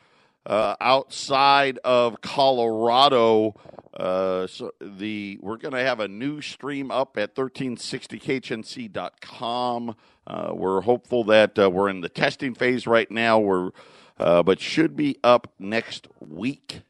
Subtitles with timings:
[0.46, 3.56] uh, outside of Colorado.
[3.98, 9.96] Uh, so the we're going to have a new stream up at 1360khnc.com.
[10.28, 13.40] Uh, we're hopeful that uh, we're in the testing phase right now.
[13.40, 13.72] We're
[14.20, 16.82] uh, but should be up next week,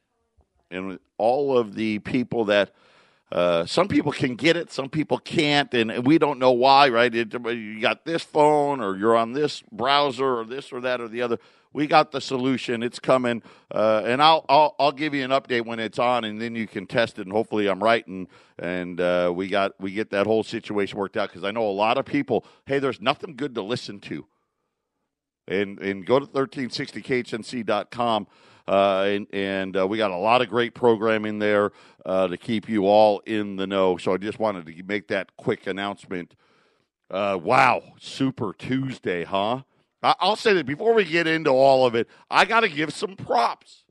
[0.70, 2.72] and all of the people that.
[3.30, 6.88] Uh, some people can get it, some people can't, and we don't know why.
[6.88, 7.14] Right?
[7.14, 11.09] It, you got this phone, or you're on this browser, or this or that or
[11.09, 11.38] the other
[11.73, 12.84] we got the solution.
[12.84, 13.42] It's coming,
[13.73, 16.68] uh, and I'll, I'll I'll give you an update when it's on, and then you
[16.68, 17.24] can test it.
[17.24, 21.18] And hopefully, I'm right, and and uh, we got we get that whole situation worked
[21.18, 22.46] out because I know a lot of people.
[22.66, 24.26] Hey, there's nothing good to listen to,
[25.48, 28.28] and and go to 1360khnc.com.
[28.68, 31.72] Uh, and and uh, we got a lot of great programming there
[32.06, 33.96] uh, to keep you all in the know.
[33.96, 36.36] So I just wanted to make that quick announcement.
[37.09, 39.62] Uh, wow, Super Tuesday, huh?
[40.03, 43.16] I'll say that before we get into all of it, I got to give some
[43.16, 43.84] props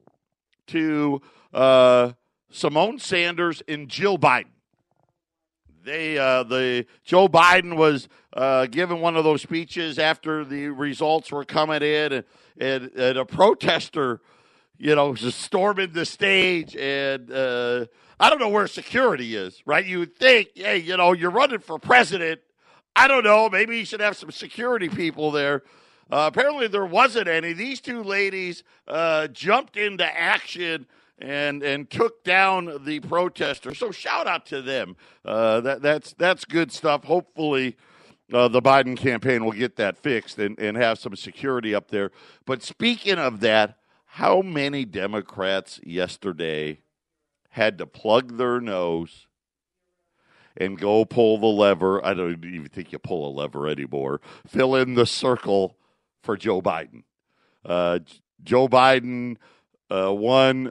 [0.69, 1.21] to
[1.53, 2.13] uh,
[2.53, 4.47] Symone Sanders and Jill Biden.
[5.85, 11.31] They, uh, the Joe Biden was uh, giving one of those speeches after the results
[11.31, 12.25] were coming in, and,
[12.59, 14.21] and, and a protester,
[14.79, 17.87] you know, was storming the stage, and uh,
[18.19, 19.87] I don't know where security is, right?
[19.87, 22.41] You would think, hey, you know, you're running for president.
[22.97, 25.63] I don't know, maybe you should have some security people there.
[26.11, 27.53] Uh, apparently, there wasn't any.
[27.53, 30.87] These two ladies uh, jumped into action
[31.19, 33.79] and and took down the protesters.
[33.79, 34.97] So shout out to them.
[35.25, 37.05] Uh, that that's that's good stuff.
[37.05, 37.77] Hopefully.
[38.33, 42.11] Uh, the Biden campaign will get that fixed and, and have some security up there.
[42.45, 46.81] But speaking of that, how many Democrats yesterday
[47.51, 49.29] had to plug their nose
[50.57, 52.05] and go pull the lever?
[52.05, 54.21] I don't even think you pull a lever anymore.
[54.45, 55.77] Fill in the circle
[56.27, 57.05] for Joe Biden.
[57.65, 58.01] Uh,
[58.43, 59.39] Joe Biden
[59.91, 60.71] uh, won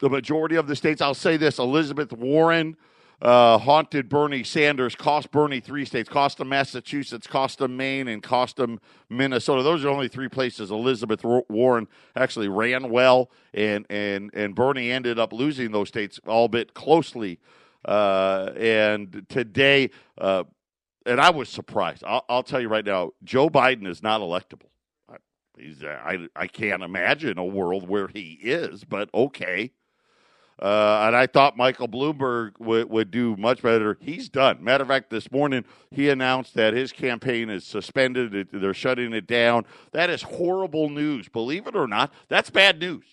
[0.00, 1.00] the majority of the states.
[1.00, 2.76] I'll say this Elizabeth Warren
[3.22, 8.22] uh, haunted Bernie Sanders, cost Bernie three states, cost him Massachusetts, cost him Maine, and
[8.22, 9.62] cost him Minnesota.
[9.62, 11.86] Those are only three places Elizabeth Warren
[12.16, 17.38] actually ran well, and, and, and Bernie ended up losing those states, albeit closely.
[17.84, 20.44] Uh, and today, uh,
[21.06, 22.02] and I was surprised.
[22.06, 24.68] I'll, I'll, tell you right now, Joe Biden is not electable.
[25.08, 25.16] I,
[25.82, 29.70] I, I can't imagine a world where he is, but okay.
[30.60, 33.98] Uh, and I thought Michael Bloomberg would, would do much better.
[34.00, 34.62] He's done.
[34.62, 38.48] Matter of fact, this morning he announced that his campaign is suspended.
[38.52, 39.66] They're shutting it down.
[39.92, 41.28] That is horrible news.
[41.28, 43.04] Believe it or not, that's bad news.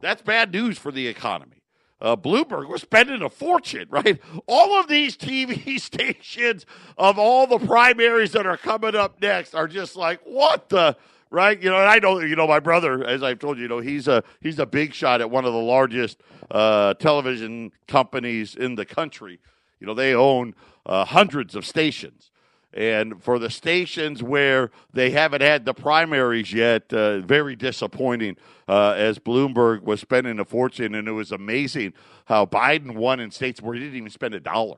[0.00, 1.57] That's bad news for the economy
[2.00, 4.20] uh, Bloomberg was spending a fortune, right?
[4.46, 6.66] All of these TV stations
[6.96, 10.96] of all the primaries that are coming up next are just like, what the
[11.30, 11.60] right?
[11.60, 13.80] You know, and I know, you know, my brother, as I've told you, you know,
[13.80, 18.74] he's a he's a big shot at one of the largest uh, television companies in
[18.74, 19.40] the country.
[19.80, 20.54] You know, they own
[20.86, 22.30] uh, hundreds of stations.
[22.78, 28.36] And for the stations where they haven't had the primaries yet, uh, very disappointing
[28.68, 30.94] uh, as Bloomberg was spending a fortune.
[30.94, 31.94] And it was amazing
[32.26, 34.76] how Biden won in states where he didn't even spend a dollar,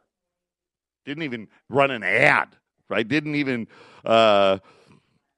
[1.05, 2.57] didn't even run an ad,
[2.89, 3.07] right?
[3.07, 3.69] Didn't even
[4.03, 4.61] uh,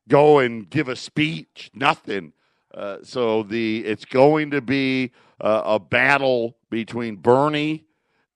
[0.08, 2.32] go and give a speech, nothing.
[2.72, 7.86] Uh, so the it's going to be uh, a battle between Bernie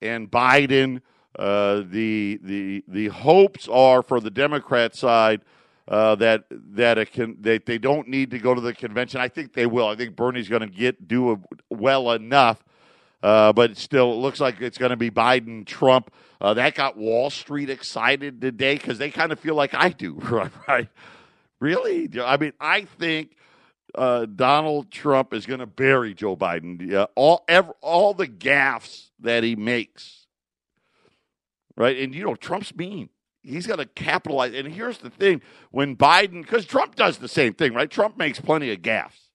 [0.02, 1.00] and Biden
[1.38, 5.42] uh, the the the hopes are for the Democrat side
[5.88, 9.20] uh, that that it can that they don't need to go to the convention.
[9.20, 9.86] I think they will.
[9.86, 11.38] I think Bernie's going to get do a,
[11.70, 12.64] well enough,
[13.22, 16.10] uh, but still, it looks like it's going to be Biden Trump.
[16.40, 20.14] Uh, that got Wall Street excited today because they kind of feel like I do,
[20.68, 20.88] right?
[21.60, 22.10] Really?
[22.20, 23.32] I mean, I think.
[23.94, 27.06] Uh, Donald Trump is going to bury Joe Biden.
[27.14, 30.25] All ever, all the gaffes that he makes
[31.76, 31.96] right?
[31.98, 33.10] And you know, Trump's mean.
[33.42, 34.54] He's got to capitalize.
[34.54, 35.40] And here's the thing:
[35.70, 37.90] when Biden, because Trump does the same thing, right?
[37.90, 39.28] Trump makes plenty of gaffes,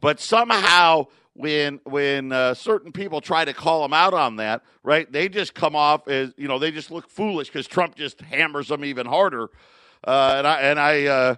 [0.00, 5.10] but somehow when when uh, certain people try to call him out on that, right?
[5.10, 8.68] They just come off as you know they just look foolish because Trump just hammers
[8.68, 9.50] them even harder.
[10.06, 11.34] Uh, and I and I uh,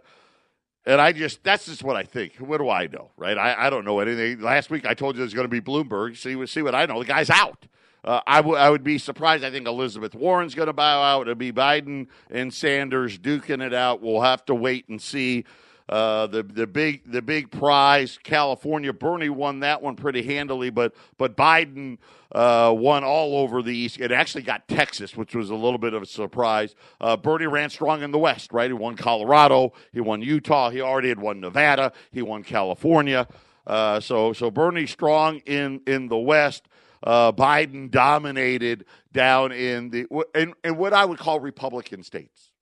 [0.85, 2.37] and I just that's just what I think.
[2.37, 3.39] What do I know, right?
[3.39, 4.41] I, I don't know anything.
[4.41, 6.17] Last week I told you there's going to be Bloomberg.
[6.17, 6.99] See see what I know.
[6.99, 7.67] The guy's out.
[8.05, 9.45] Uh, I, w- I would be surprised.
[9.45, 11.23] I think Elizabeth Warren's going to bow out.
[11.23, 14.01] It'll be Biden and Sanders duking it out.
[14.01, 15.45] We'll have to wait and see.
[15.89, 18.93] Uh, the the big the big prize, California.
[18.93, 21.99] Bernie won that one pretty handily, but but Biden
[22.33, 24.01] uh, won all over the East.
[24.01, 26.75] It actually got Texas, which was a little bit of a surprise.
[27.01, 28.69] Uh, Bernie ran strong in the West, right?
[28.69, 33.29] He won Colorado, he won Utah, he already had won Nevada, he won California.
[33.65, 36.67] Uh, so so Bernie strong in in the West.
[37.03, 42.53] Uh, Biden dominated down in the in, in what I would call Republican states,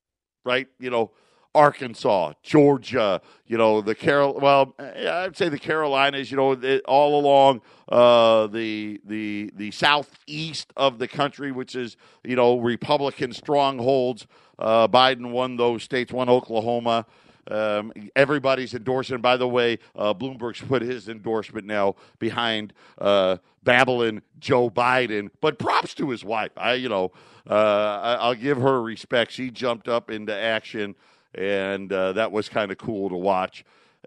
[0.44, 0.68] right?
[0.78, 1.12] You know,
[1.54, 4.38] Arkansas, Georgia, you know, the Carol.
[4.40, 6.30] Well, I'd say the Carolinas.
[6.30, 12.34] You know, all along uh, the the the southeast of the country, which is you
[12.34, 14.26] know Republican strongholds.
[14.58, 17.06] Uh, Biden won those states, won Oklahoma.
[17.50, 19.20] Um, everybody's endorsing.
[19.20, 25.30] By the way, uh, Bloomberg's put his endorsement now behind uh, Babylon Joe Biden.
[25.40, 26.52] But props to his wife.
[26.56, 27.12] I, you know,
[27.48, 29.32] uh, I, will give her respect.
[29.32, 30.94] She jumped up into action
[31.34, 33.64] and uh, that was kind of cool to watch.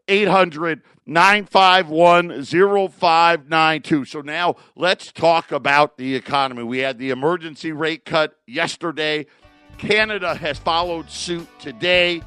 [0.08, 4.06] 800 951 0592.
[4.06, 6.64] So now let's talk about the economy.
[6.64, 9.26] We had the emergency rate cut yesterday.
[9.78, 12.22] Canada has followed suit today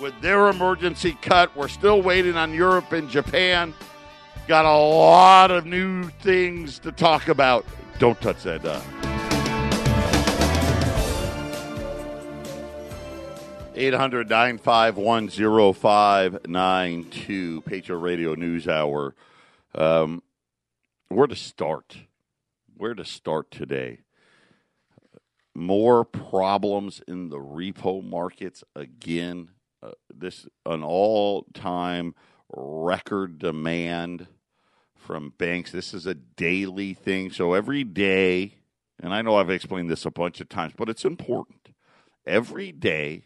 [0.00, 1.54] with their emergency cut.
[1.56, 3.74] We're still waiting on Europe and Japan.
[4.48, 7.64] Got a lot of new things to talk about.
[7.98, 8.82] Don't touch that dial.
[13.74, 15.28] 800 951
[17.62, 19.14] Patriot Radio News Hour.
[19.74, 20.22] Um,
[21.08, 21.96] where to start?
[22.76, 24.00] Where to start today?
[25.54, 29.50] More problems in the repo markets again.
[29.82, 32.14] Uh, this an all-time
[32.54, 34.26] record demand
[34.94, 35.72] from banks.
[35.72, 37.30] This is a daily thing.
[37.30, 38.56] So every day,
[39.02, 41.70] and I know I've explained this a bunch of times, but it's important.
[42.26, 43.22] Every day,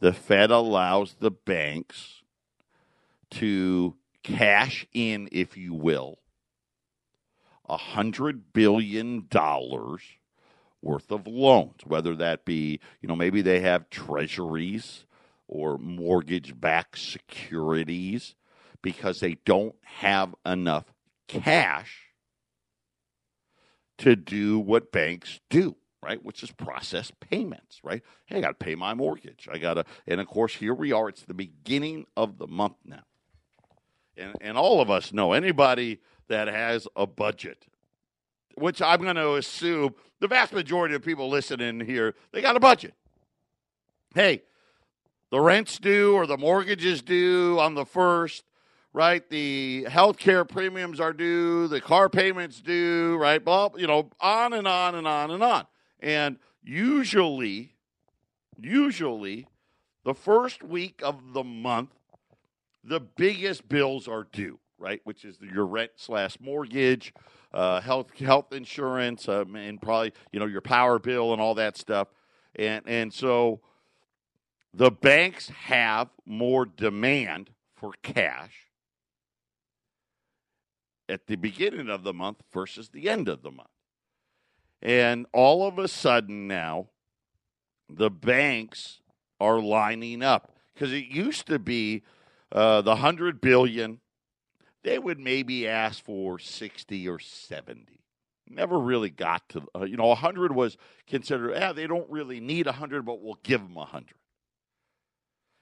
[0.00, 2.22] the Fed allows the banks
[3.30, 6.18] to cash in, if you will,
[7.68, 10.02] a hundred billion dollars
[10.82, 15.06] worth of loans, whether that be, you know, maybe they have treasuries
[15.54, 18.34] or mortgage backed securities
[18.82, 20.92] because they don't have enough
[21.28, 22.00] cash
[23.98, 26.22] to do what banks do right?
[26.22, 28.02] Which is process payments, right?
[28.26, 29.48] Hey, I got to pay my mortgage.
[29.50, 31.08] I got to, and of course, here we are.
[31.08, 33.04] It's the beginning of the month now.
[34.16, 37.64] And, and all of us know anybody that has a budget,
[38.56, 42.60] which I'm going to assume the vast majority of people listening here, they got a
[42.60, 42.92] budget.
[44.14, 44.42] Hey,
[45.30, 48.44] the rent's due or the mortgage is due on the first,
[48.92, 49.28] right?
[49.28, 53.44] The health care premiums are due, the car payments due, right?
[53.44, 55.66] Well, you know, on and on and on and on.
[56.00, 57.74] And usually,
[58.60, 59.48] usually,
[60.04, 61.90] the first week of the month,
[62.84, 65.00] the biggest bills are due, right?
[65.04, 67.14] Which is your rent slash mortgage,
[67.52, 71.76] uh, health health insurance, um, and probably you know your power bill and all that
[71.76, 72.08] stuff.
[72.54, 73.60] And and so
[74.76, 78.68] the banks have more demand for cash
[81.08, 83.68] at the beginning of the month versus the end of the month.
[84.82, 86.88] And all of a sudden now,
[87.88, 89.00] the banks
[89.40, 92.02] are lining up because it used to be
[92.50, 94.00] uh, the hundred billion.
[94.82, 98.00] They would maybe ask for sixty or seventy.
[98.48, 100.76] Never really got to uh, you know a hundred was
[101.06, 101.52] considered.
[101.52, 104.16] Yeah, they don't really need a hundred, but we'll give them a hundred.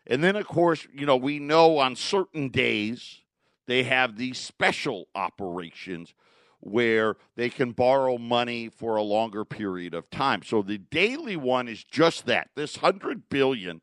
[0.07, 3.21] And then of course you know we know on certain days
[3.67, 6.15] they have these special operations
[6.61, 10.43] where they can borrow money for a longer period of time.
[10.45, 12.51] So the daily one is just that.
[12.55, 13.81] This 100 billion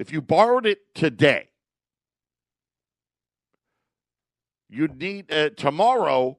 [0.00, 1.50] if you borrowed it today,
[4.70, 6.38] you'd need uh, tomorrow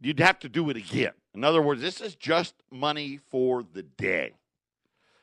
[0.00, 1.12] you'd have to do it again.
[1.34, 4.32] In other words, this is just money for the day.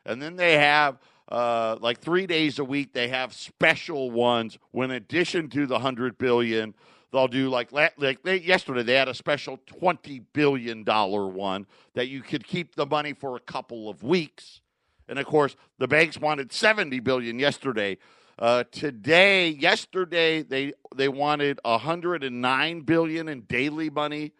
[0.05, 0.99] And then they have
[1.33, 6.17] uh, like three days a week, they have special ones when addition to the 100
[6.17, 6.73] billion
[7.13, 12.07] They'll do like like they, yesterday they had a special twenty billion dollar one that
[12.07, 14.61] you could keep the money for a couple of weeks,
[15.07, 17.99] and of course the banks wanted seventy billion yesterday.
[18.39, 24.31] Uh, today, yesterday, they they wanted 109 billion in daily money.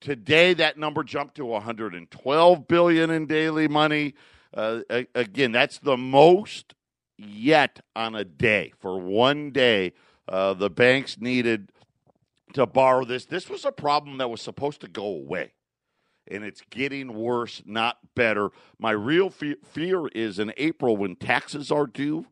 [0.00, 4.14] Today, that number jumped to 112 billion in daily money.
[4.54, 4.80] Uh,
[5.14, 6.74] again, that's the most
[7.16, 9.92] yet on a day for one day.
[10.28, 11.70] Uh, the banks needed
[12.54, 13.24] to borrow this.
[13.24, 15.52] This was a problem that was supposed to go away,
[16.28, 18.50] and it's getting worse, not better.
[18.78, 22.26] My real fe- fear is in April when taxes are due,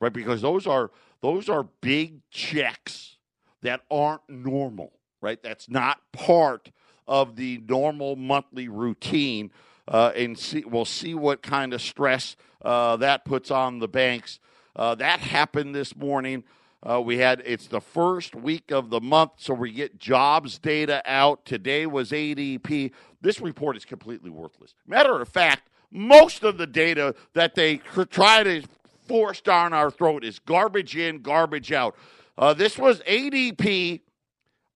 [0.00, 0.12] right?
[0.12, 0.90] Because those are
[1.22, 3.16] those are big checks
[3.62, 5.42] that aren't normal, right?
[5.42, 6.70] That's not part
[7.06, 9.50] of the normal monthly routine.
[9.86, 14.38] Uh, and see, we'll see what kind of stress uh, that puts on the banks.
[14.76, 16.42] Uh, that happened this morning.
[16.82, 21.02] Uh, we had it's the first week of the month, so we get jobs data
[21.06, 21.44] out.
[21.44, 22.92] Today was ADP.
[23.22, 24.74] This report is completely worthless.
[24.86, 27.78] Matter of fact, most of the data that they
[28.10, 28.62] try to
[29.06, 31.96] force down our throat is garbage in, garbage out.
[32.36, 34.00] Uh, this was ADP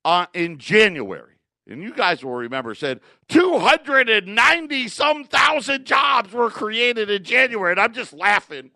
[0.05, 1.38] uh, in January.
[1.69, 7.73] And you guys will remember said 290 some thousand jobs were created in January.
[7.73, 8.71] And I'm just laughing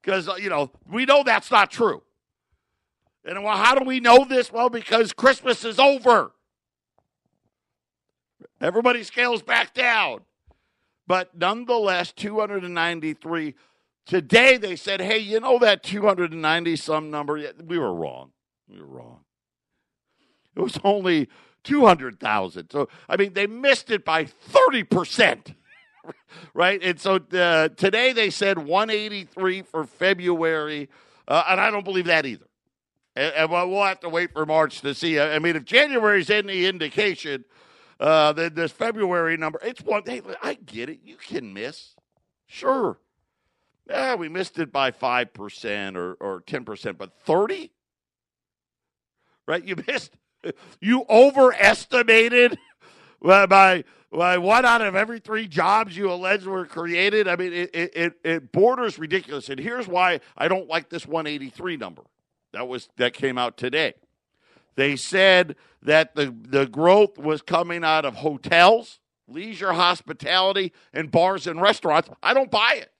[0.00, 2.02] because, uh, you know, we know that's not true.
[3.26, 4.50] And well, how do we know this?
[4.50, 6.32] Well, because Christmas is over.
[8.58, 10.20] Everybody scales back down.
[11.06, 13.54] But nonetheless, 293.
[14.06, 17.52] Today they said, hey, you know that 290 some number?
[17.62, 18.30] We were wrong.
[18.66, 19.20] We were wrong.
[20.56, 21.28] It was only
[21.64, 22.70] 200,000.
[22.70, 25.54] So, I mean, they missed it by 30%.
[26.54, 26.82] right?
[26.82, 30.88] And so uh, today they said 183 for February.
[31.26, 32.46] Uh, and I don't believe that either.
[33.16, 35.18] And, and, we'll have to wait for March to see.
[35.18, 37.44] I mean, if January's any indication,
[38.00, 40.02] uh, then this February number, it's one.
[40.06, 41.00] Hey, I get it.
[41.04, 41.94] You can miss.
[42.46, 42.98] Sure.
[43.88, 47.72] Yeah, we missed it by 5% or, or 10%, but 30?
[49.46, 49.64] Right?
[49.64, 50.16] You missed.
[50.80, 52.56] You overestimated
[53.20, 57.26] by, by one out of every three jobs you allege were created.
[57.26, 59.48] I mean, it, it, it borders ridiculous.
[59.48, 62.02] And here's why I don't like this 183 number.
[62.52, 63.94] That was that came out today.
[64.76, 71.46] They said that the, the growth was coming out of hotels, leisure hospitality, and bars
[71.46, 72.08] and restaurants.
[72.22, 72.92] I don't buy it.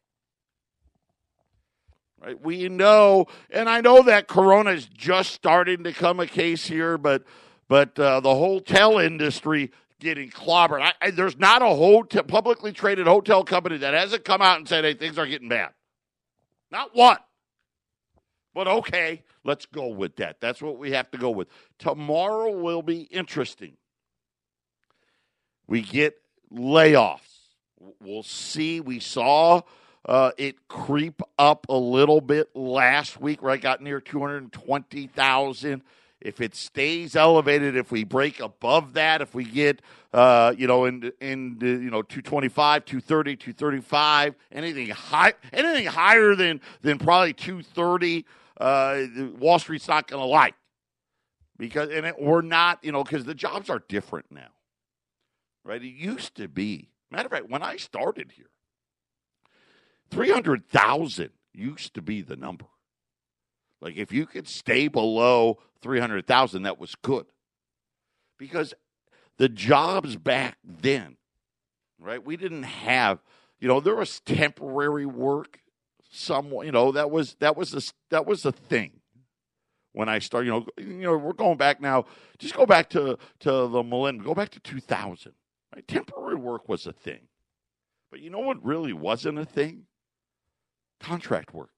[2.23, 2.41] Right?
[2.41, 6.99] We know, and I know that Corona is just starting to come a case here,
[6.99, 7.25] but
[7.69, 9.71] but uh, the hotel industry
[10.01, 10.81] getting clobbered.
[10.81, 14.69] I, I, there's not a hotel, publicly traded hotel company that hasn't come out and
[14.69, 15.71] said, "Hey, things are getting bad."
[16.71, 17.19] Not one.
[18.55, 20.41] But okay, let's go with that.
[20.41, 21.49] That's what we have to go with.
[21.79, 23.77] Tomorrow will be interesting.
[25.69, 26.17] We get
[26.53, 27.21] layoffs.
[28.01, 28.81] We'll see.
[28.81, 29.63] We saw
[30.09, 35.83] uh, it creep up a little bit last week, where I got near 220,000.
[36.21, 40.87] If it stays elevated, if we break above that, if we get, uh, you know,
[40.87, 48.25] in, in you know, 225, 230, 235, anything high, anything higher than, than probably 230,
[48.61, 49.03] uh,
[49.39, 50.55] Wall Street's not going to like
[51.59, 54.49] because and it, we're not, you know, because the jobs are different now,
[55.65, 55.83] right?
[55.83, 56.89] It used to be.
[57.11, 58.51] Matter of fact, when I started here,
[60.11, 62.67] three hundred thousand used to be the number.
[63.81, 67.27] Like if you could stay below three hundred thousand, that was good,
[68.39, 68.75] because
[69.37, 71.17] the jobs back then,
[71.99, 72.25] right?
[72.25, 73.21] We didn't have,
[73.61, 75.61] you know, there was temporary work
[76.11, 78.93] someone you know that was that was a that was a thing
[79.93, 80.47] when I started.
[80.47, 82.07] You know, you know, we're going back now.
[82.39, 84.25] Just go back to to the millennium.
[84.25, 85.33] Go back to two thousand.
[85.75, 85.87] Right?
[85.87, 87.29] Temporary work was a thing,
[88.11, 89.85] but you know what really wasn't a thing?
[91.01, 91.71] Contract work.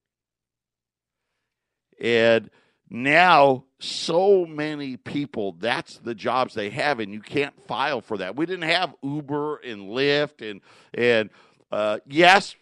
[2.00, 2.50] And
[2.90, 8.36] now so many people that's the jobs they have and you can't file for that.
[8.36, 10.60] We didn't have uber and lyft and
[10.92, 11.30] and
[11.70, 12.56] uh, yes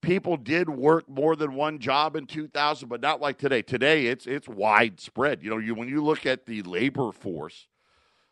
[0.00, 3.60] people did work more than one job in 2000 but not like today.
[3.62, 5.42] Today it's it's widespread.
[5.42, 7.68] You know you when you look at the labor force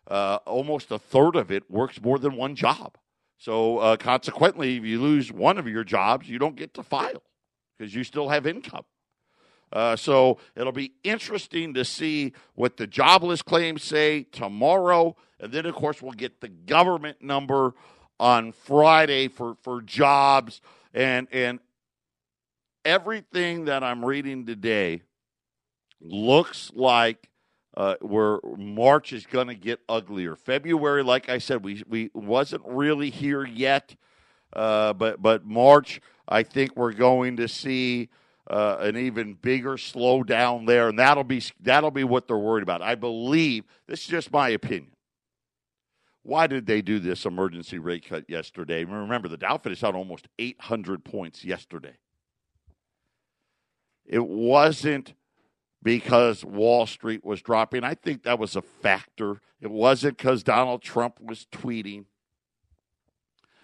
[0.09, 2.97] uh, almost a third of it works more than one job.
[3.37, 7.23] So uh, consequently if you lose one of your jobs you don't get to file
[7.81, 8.85] because you still have income
[9.73, 15.65] uh, so it'll be interesting to see what the jobless claims say tomorrow and then
[15.67, 17.75] of course we'll get the government number
[18.19, 20.61] on friday for, for jobs
[20.93, 21.61] and and
[22.85, 25.03] everything that I'm reading today
[26.01, 27.29] looks like
[27.77, 30.35] uh, where March is going to get uglier.
[30.35, 33.97] February, like I said, we we wasn't really here yet.
[34.53, 38.09] Uh, but but March, I think we're going to see
[38.49, 42.83] uh, an even bigger slowdown there, and that'll be that'll be what they're worried about.
[42.83, 44.93] I believe this is just my opinion.
[46.23, 48.85] Why did they do this emergency rate cut yesterday?
[48.85, 51.97] Remember, the Dow finished out almost 800 points yesterday.
[54.05, 55.15] It wasn't
[55.83, 57.85] because Wall Street was dropping.
[57.85, 59.41] I think that was a factor.
[59.61, 62.05] It wasn't because Donald Trump was tweeting.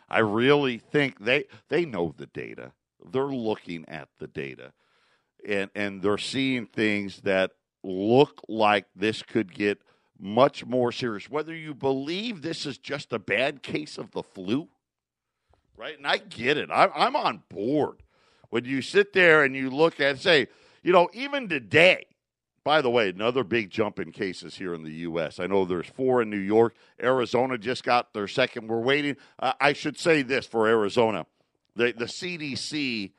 [0.08, 2.72] I really think they they know the data.
[3.12, 4.72] They're looking at the data.
[5.46, 9.80] And and they're seeing things that look like this could get
[10.18, 11.30] much more serious.
[11.30, 14.68] Whether you believe this is just a bad case of the flu,
[15.76, 15.96] right?
[15.96, 16.70] And I get it.
[16.70, 18.02] I, I'm on board.
[18.50, 20.48] When you sit there and you look at, say,
[20.82, 22.06] you know, even today,
[22.66, 25.38] by the way, another big jump in cases here in the U.S.
[25.38, 26.74] I know there's four in New York.
[27.00, 28.66] Arizona just got their second.
[28.66, 29.16] We're waiting.
[29.38, 31.26] Uh, I should say this for Arizona
[31.76, 33.12] the, the CDC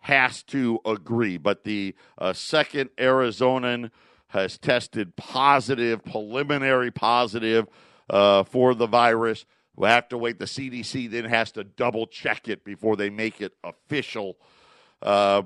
[0.00, 3.90] has to agree, but the uh, second Arizonan
[4.26, 7.68] has tested positive, preliminary positive
[8.10, 9.46] uh, for the virus.
[9.76, 10.38] We'll have to wait.
[10.38, 14.36] The CDC then has to double check it before they make it official.
[15.00, 15.44] Uh,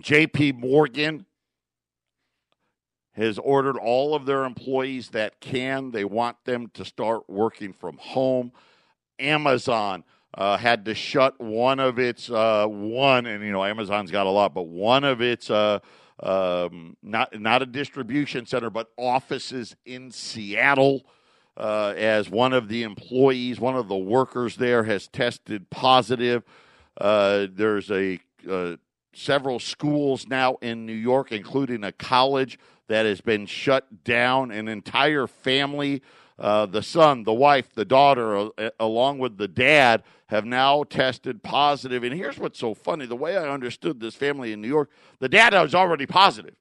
[0.00, 1.25] JP Morgan
[3.16, 7.96] has ordered all of their employees that can, they want them to start working from
[7.96, 8.52] home.
[9.18, 10.04] Amazon
[10.34, 14.30] uh, had to shut one of its uh, one, and you know Amazon's got a
[14.30, 15.78] lot, but one of its uh,
[16.22, 21.06] um, not not a distribution center, but offices in Seattle.
[21.56, 26.42] Uh, as one of the employees, one of the workers there has tested positive.
[27.00, 28.76] Uh, there's a uh,
[29.16, 32.58] several schools now in New York, including a college
[32.88, 34.50] that has been shut down.
[34.50, 36.02] An entire family,
[36.38, 41.42] uh, the son, the wife, the daughter, uh, along with the dad, have now tested
[41.42, 42.02] positive.
[42.04, 45.28] And here's what's so funny the way I understood this family in New York, the
[45.28, 46.54] dad was already positive,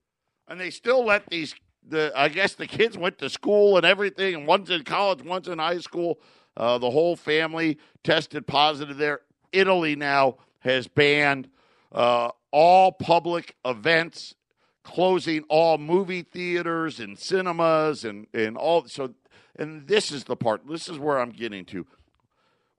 [0.48, 1.56] and they still let these.
[1.88, 5.48] The, I guess the kids went to school and everything, and one's in college, one's
[5.48, 6.20] in high school.
[6.58, 9.22] Uh, the whole family tested positive there.
[9.52, 11.48] Italy now has banned
[11.92, 14.34] uh, all public events
[14.82, 19.14] closing all movie theaters and cinemas and, and all so
[19.58, 21.86] and this is the part this is where i'm getting to.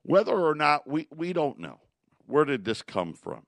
[0.01, 1.79] Whether or not we, we don't know.
[2.25, 3.45] Where did this come from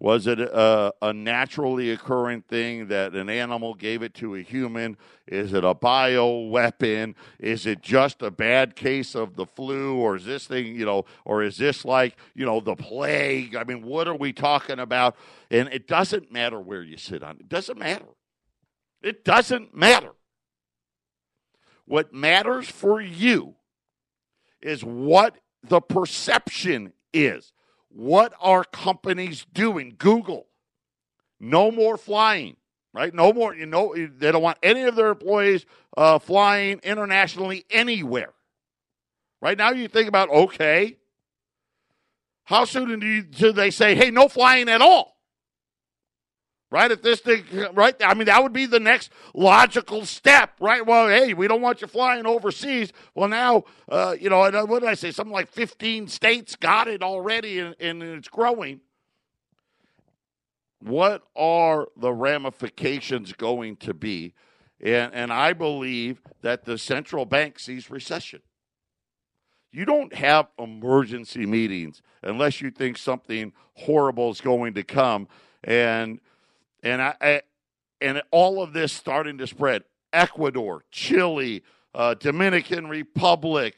[0.00, 4.96] was it a, a, naturally occurring thing that an animal gave it to a human?
[5.26, 7.14] Is it a bio weapon?
[7.38, 9.96] Is it just a bad case of the flu?
[9.96, 13.54] Or is this thing, you know, or is this like, you know, the plague?
[13.54, 15.16] I mean, what are we talking about?
[15.50, 18.06] And it doesn't matter where you sit on it, doesn't matter.
[19.00, 20.12] It doesn't matter.
[21.86, 23.54] What matters for you
[24.60, 27.52] is what the perception is.
[27.94, 29.94] What are companies doing?
[29.96, 30.46] Google,
[31.38, 32.56] no more flying,
[32.92, 33.14] right?
[33.14, 35.64] No more, you know, they don't want any of their employees
[35.96, 38.32] uh, flying internationally anywhere.
[39.40, 40.96] Right now, you think about, okay,
[42.42, 45.13] how soon do, you, do they say, hey, no flying at all?
[46.74, 46.90] Right?
[46.90, 47.94] If this thing, right?
[48.02, 50.84] I mean, that would be the next logical step, right?
[50.84, 52.92] Well, hey, we don't want you flying overseas.
[53.14, 55.12] Well, now, uh, you know, uh, what did I say?
[55.12, 58.80] Something like 15 states got it already and, and it's growing.
[60.80, 64.34] What are the ramifications going to be?
[64.80, 68.40] And, and I believe that the central bank sees recession.
[69.70, 75.28] You don't have emergency meetings unless you think something horrible is going to come.
[75.62, 76.18] And
[76.84, 77.42] and I, I
[78.00, 79.82] and all of this starting to spread.
[80.12, 83.76] Ecuador, Chile, uh, Dominican Republic.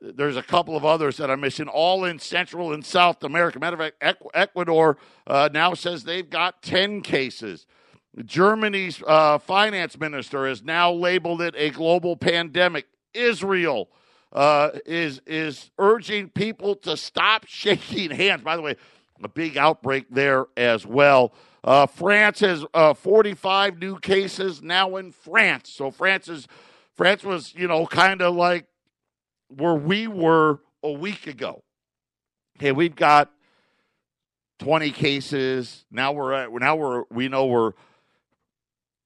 [0.00, 3.58] There's a couple of others that I'm missing, all in Central and South America.
[3.58, 4.96] Matter of fact, Ecuador
[5.26, 7.66] uh, now says they've got 10 cases.
[8.24, 12.86] Germany's uh, finance minister has now labeled it a global pandemic.
[13.12, 13.88] Israel
[14.32, 18.42] uh, is is urging people to stop shaking hands.
[18.42, 18.76] By the way,
[19.22, 21.32] a big outbreak there as well.
[21.64, 25.70] Uh, France has uh, 45 new cases now in France.
[25.70, 26.46] So France is
[26.94, 28.66] France was you know kind of like
[29.48, 31.62] where we were a week ago.
[32.56, 33.30] Okay, we've got
[34.60, 36.12] 20 cases now.
[36.12, 37.72] We're at now we're we know we're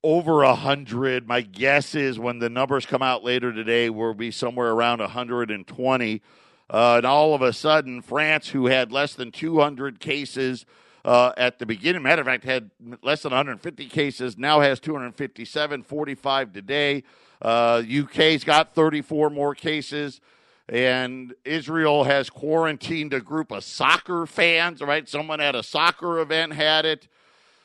[0.03, 1.29] over a hundred.
[1.29, 6.23] My guess is when the numbers come out later today, we'll be somewhere around 120.
[6.71, 10.65] Uh, and all of a sudden, France, who had less than 200 cases
[11.05, 12.03] uh, at the beginning.
[12.03, 12.71] Matter of fact, had
[13.03, 17.03] less than 150 cases, now has 257, 45 today.
[17.41, 20.21] Uh, UK's got 34 more cases.
[20.69, 25.09] and Israel has quarantined a group of soccer fans, right?
[25.09, 27.09] Someone at a soccer event had it.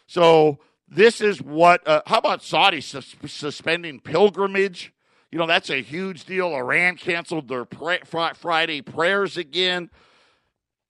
[0.08, 0.58] So
[0.90, 4.94] this is what, uh, how about Saudi sus- suspending pilgrimage?
[5.32, 6.56] You know, that's a huge deal.
[6.56, 8.02] Iran canceled their pray-
[8.34, 9.90] Friday prayers again.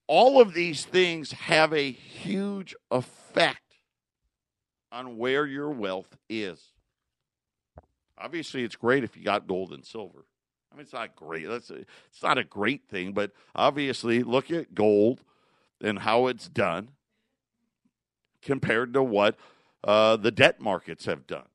[0.08, 3.76] All of these things have a huge effect
[4.92, 6.72] on where your wealth is.
[8.18, 10.26] Obviously, it's great if you got gold and silver.
[10.72, 11.48] I mean, it's not great.
[11.48, 15.22] That's a, it's not a great thing, but obviously, look at gold
[15.82, 16.90] and how it's done
[18.42, 19.36] compared to what
[19.84, 21.48] uh, the debt markets have done.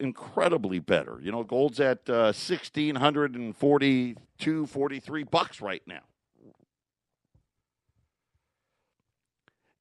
[0.00, 1.20] incredibly better.
[1.22, 6.00] You know, gold's at uh, sixteen hundred and forty-two, forty-three bucks right now.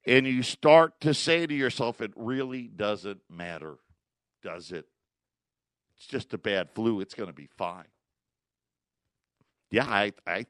[0.10, 3.78] And you start to say to yourself, it really doesn't matter
[4.42, 4.86] does it?
[5.98, 7.02] It's just a bad flu.
[7.02, 7.86] It's going to be fine.
[9.72, 10.46] Yeah, I, I,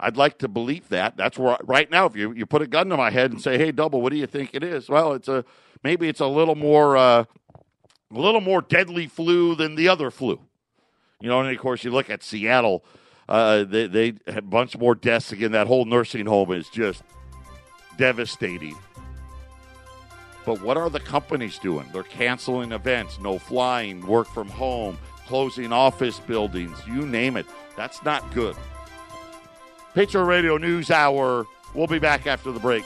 [0.00, 1.16] I'd like to believe that.
[1.16, 3.58] That's where right now, if you you put a gun to my head and say,
[3.58, 5.44] "Hey, double, what do you think it is?" Well, it's a
[5.84, 7.24] maybe it's a little more uh,
[8.10, 10.40] a little more deadly flu than the other flu.
[11.20, 12.84] You know, and of course, you look at Seattle.
[13.28, 15.52] Uh, they they had a bunch more deaths again.
[15.52, 17.02] That whole nursing home is just
[17.96, 18.76] devastating.
[20.44, 21.88] But what are the companies doing?
[21.92, 27.46] They're canceling events, no flying, work from home, closing office buildings, you name it.
[27.76, 28.56] That's not good.
[29.94, 31.46] Patriot Radio News Hour.
[31.74, 32.84] We'll be back after the break.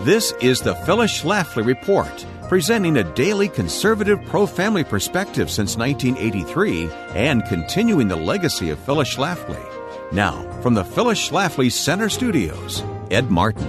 [0.00, 6.90] This is the Phyllis Schlafly Report, presenting a daily conservative pro family perspective since 1983
[7.14, 9.64] and continuing the legacy of Phyllis Schlafly.
[10.10, 13.68] Now, from the Phyllis Schlafly Center Studios, Ed Martin.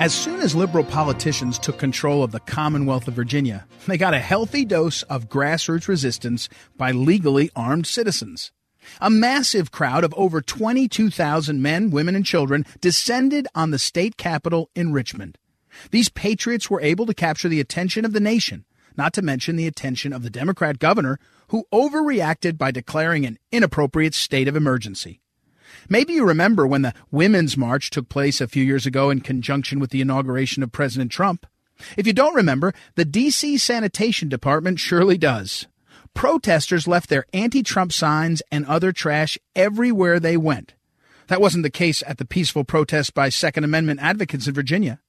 [0.00, 4.18] As soon as liberal politicians took control of the Commonwealth of Virginia, they got a
[4.18, 8.50] healthy dose of grassroots resistance by legally armed citizens.
[9.00, 14.70] A massive crowd of over 22,000 men, women, and children descended on the state capitol
[14.74, 15.38] in Richmond.
[15.90, 18.64] These patriots were able to capture the attention of the nation,
[18.96, 24.14] not to mention the attention of the Democrat governor, who overreacted by declaring an inappropriate
[24.14, 25.20] state of emergency.
[25.88, 29.80] Maybe you remember when the Women's March took place a few years ago in conjunction
[29.80, 31.46] with the inauguration of President Trump.
[31.96, 33.58] If you don't remember, the D.C.
[33.58, 35.66] Sanitation Department surely does.
[36.14, 40.74] Protesters left their anti Trump signs and other trash everywhere they went.
[41.28, 45.00] That wasn't the case at the peaceful protest by Second Amendment advocates in Virginia.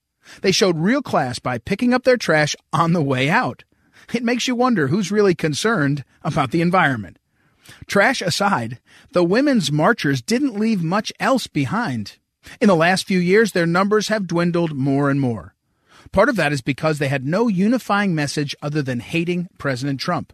[0.42, 3.64] They showed real class by picking up their trash on the way out.
[4.14, 7.18] It makes you wonder who's really concerned about the environment.
[7.86, 8.80] Trash aside,
[9.12, 12.18] the women's marchers didn't leave much else behind.
[12.60, 15.56] In the last few years, their numbers have dwindled more and more.
[16.12, 20.34] Part of that is because they had no unifying message other than hating President Trump.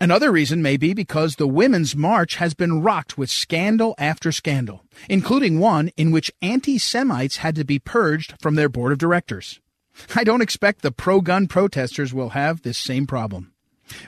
[0.00, 4.84] Another reason may be because the Women's March has been rocked with scandal after scandal,
[5.08, 9.60] including one in which anti Semites had to be purged from their board of directors.
[10.14, 13.52] I don't expect the pro gun protesters will have this same problem.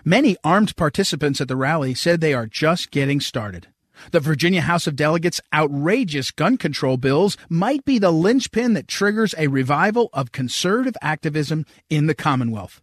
[0.04, 3.68] Many armed participants at the rally said they are just getting started.
[4.10, 9.34] The Virginia House of Delegates' outrageous gun control bills might be the linchpin that triggers
[9.38, 12.80] a revival of conservative activism in the Commonwealth.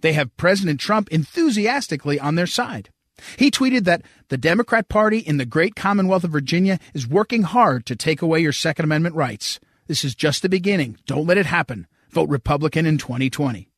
[0.00, 2.90] They have President Trump enthusiastically on their side.
[3.38, 7.86] He tweeted that the Democrat Party in the great Commonwealth of Virginia is working hard
[7.86, 9.58] to take away your Second Amendment rights.
[9.86, 10.98] This is just the beginning.
[11.06, 11.86] Don't let it happen.
[12.10, 13.70] Vote Republican in 2020.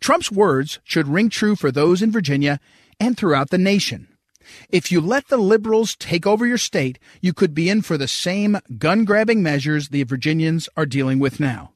[0.00, 2.60] Trump's words should ring true for those in Virginia
[2.98, 4.08] and throughout the nation.
[4.70, 8.08] If you let the liberals take over your state, you could be in for the
[8.08, 11.72] same gun grabbing measures the Virginians are dealing with now.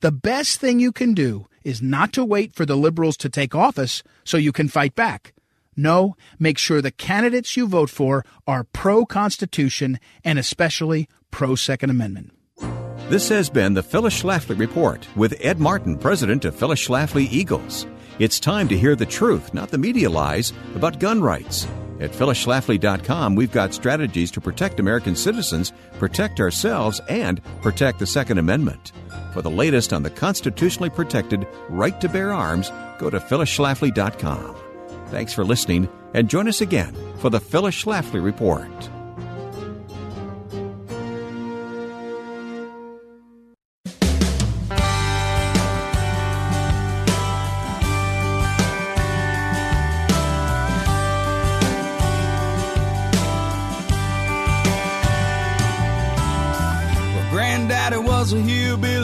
[0.00, 3.54] The best thing you can do is not to wait for the liberals to take
[3.54, 5.32] office so you can fight back.
[5.76, 11.90] No, make sure the candidates you vote for are pro Constitution and especially pro Second
[11.90, 12.30] Amendment.
[13.08, 17.86] This has been the Phyllis Schlafly Report with Ed Martin, president of Phyllis Schlafly Eagles.
[18.18, 21.66] It's time to hear the truth, not the media lies, about gun rights.
[22.00, 28.38] At phyllisschlafly.com, we've got strategies to protect American citizens, protect ourselves, and protect the Second
[28.38, 28.92] Amendment.
[29.34, 32.70] For the latest on the constitutionally protected right to bear arms,
[33.00, 34.54] go to phyllisschlafly.com.
[35.08, 38.70] Thanks for listening, and join us again for the Phyllis Schlafly Report.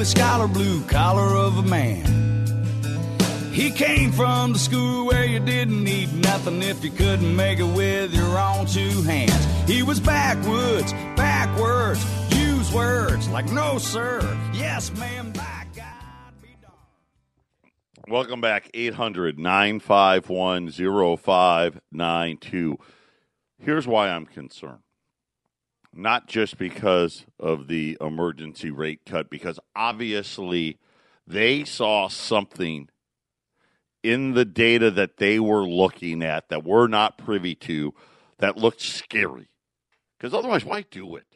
[0.00, 2.06] A scholar, blue collar of a man.
[3.52, 7.64] He came from the school where you didn't need nothing if you couldn't make it
[7.64, 9.44] with your own two hands.
[9.68, 12.02] He was backwoods, backwards,
[12.34, 14.20] use words like no sir,
[14.54, 18.08] yes ma'am, by God be darned.
[18.08, 22.78] Welcome back, 800 951 0592.
[23.58, 24.80] Here's why I'm concerned.
[25.92, 30.78] Not just because of the emergency rate cut, because obviously
[31.26, 32.88] they saw something
[34.02, 37.92] in the data that they were looking at that we're not privy to
[38.38, 39.48] that looked scary.
[40.18, 41.26] Because otherwise, why do it?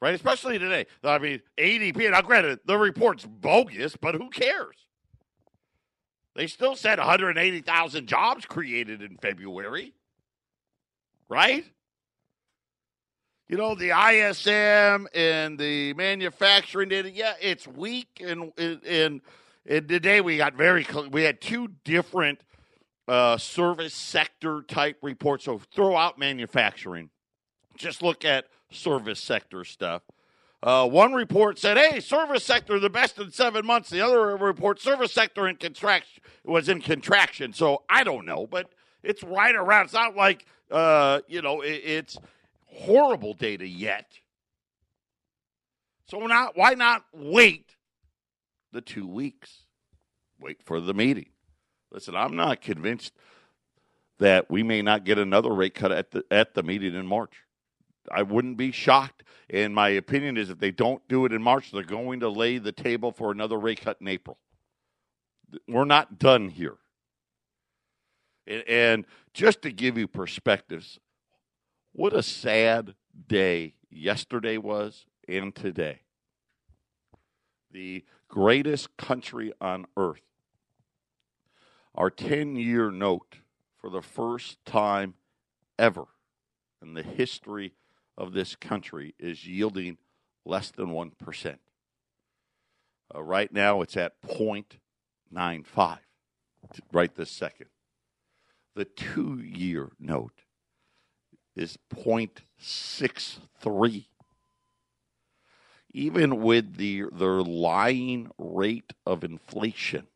[0.00, 0.14] Right?
[0.14, 0.86] Especially today.
[1.02, 4.76] I mean, ADP, now granted, the report's bogus, but who cares?
[6.34, 9.94] They still said 180,000 jobs created in February.
[11.28, 11.64] Right?
[13.48, 18.20] You know, the ISM and the manufacturing data, yeah, it's weak.
[18.20, 19.20] And, and,
[19.64, 22.40] and today we got very, we had two different
[23.06, 25.44] uh, service sector type reports.
[25.44, 27.10] So throw out manufacturing.
[27.76, 30.02] Just look at service sector stuff.
[30.60, 34.80] Uh, one report said, "Hey, service sector the best in seven months." The other report,
[34.80, 37.52] service sector in contraction was in contraction.
[37.52, 39.84] So I don't know, but it's right around.
[39.84, 42.18] It's not like uh, you know it, it's
[42.76, 44.18] horrible data yet.
[46.06, 47.74] So not why not wait
[48.72, 49.62] the two weeks?
[50.38, 51.30] Wait for the meeting.
[51.90, 53.12] Listen, I'm not convinced
[54.18, 57.32] that we may not get another rate cut at the at the meeting in March.
[58.10, 59.22] I wouldn't be shocked.
[59.48, 62.58] And my opinion is if they don't do it in March, they're going to lay
[62.58, 64.38] the table for another rate cut in April.
[65.68, 66.76] We're not done here.
[68.46, 70.98] And, and just to give you perspectives,
[71.96, 72.94] what a sad
[73.26, 76.00] day yesterday was and today.
[77.70, 80.20] The greatest country on earth.
[81.94, 83.36] Our 10 year note
[83.80, 85.14] for the first time
[85.78, 86.04] ever
[86.82, 87.72] in the history
[88.18, 89.96] of this country is yielding
[90.44, 91.56] less than 1%.
[93.14, 95.98] Uh, right now, it's at 0.95
[96.92, 97.68] right this second.
[98.74, 100.42] The two year note
[101.56, 104.04] is 0.63.
[105.92, 110.06] Even with the their lying rate of inflation,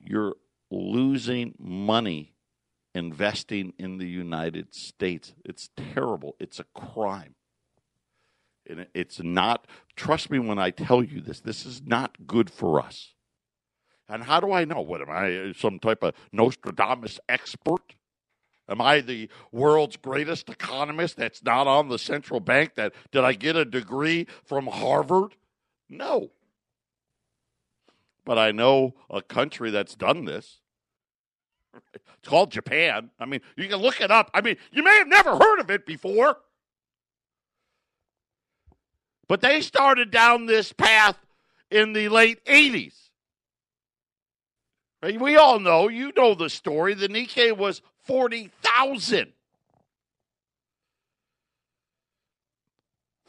[0.00, 0.36] you're
[0.70, 2.32] losing money
[2.94, 5.34] investing in the United States.
[5.44, 6.34] It's terrible.
[6.40, 7.34] It's a crime.
[8.68, 12.80] And it's not, trust me when I tell you this, this is not good for
[12.80, 13.14] us.
[14.08, 14.80] And how do I know?
[14.80, 17.94] What am I, some type of Nostradamus expert?
[18.68, 22.74] Am I the world's greatest economist that's not on the central bank?
[22.74, 25.34] That did I get a degree from Harvard?
[25.88, 26.30] No.
[28.24, 30.60] But I know a country that's done this.
[31.94, 33.10] It's called Japan.
[33.18, 34.30] I mean, you can look it up.
[34.34, 36.36] I mean, you may have never heard of it before.
[39.28, 41.16] But they started down this path
[41.70, 42.94] in the late 80s.
[45.02, 45.20] Right?
[45.20, 46.94] We all know, you know the story.
[46.94, 49.32] The Nikkei was 40,000.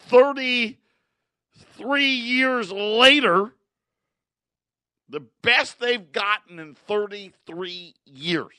[0.08, 3.52] 33 years later,
[5.08, 8.56] the best they've gotten in 33 years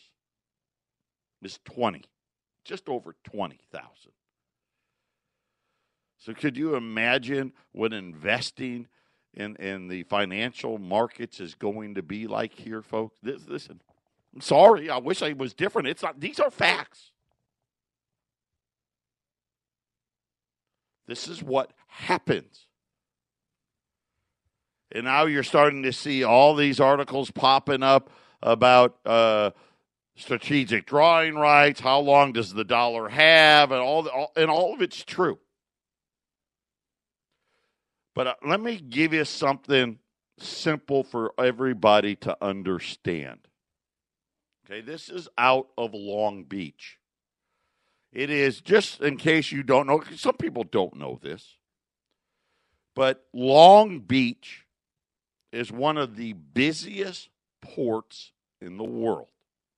[1.42, 2.04] is 20,
[2.64, 3.90] just over 20,000.
[6.18, 8.86] So could you imagine what investing
[9.32, 13.16] in, in the financial markets is going to be like here, folks?
[13.22, 13.80] This, listen,
[14.34, 14.90] I'm sorry.
[14.90, 15.88] I wish I was different.
[15.88, 17.10] It's not, these are facts.
[21.06, 22.66] This is what happens.
[24.92, 28.10] And now you're starting to see all these articles popping up
[28.42, 29.50] about uh,
[30.16, 31.80] strategic drawing rights.
[31.80, 33.72] How long does the dollar have?
[33.72, 35.38] And all, the, all and all of it's true.
[38.14, 39.98] But uh, let me give you something
[40.38, 43.40] simple for everybody to understand.
[44.70, 46.98] Okay, this is out of Long Beach.
[48.12, 50.00] It is just in case you don't know.
[50.14, 51.56] Some people don't know this,
[52.94, 54.66] but Long Beach
[55.50, 57.30] is one of the busiest
[57.60, 58.30] ports
[58.60, 59.26] in the world.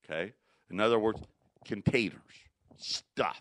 [0.05, 0.35] Okay?
[0.71, 1.21] In other words,
[1.65, 2.21] containers,
[2.77, 3.41] stuff,